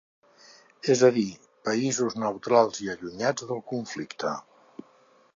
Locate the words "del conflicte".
3.51-4.33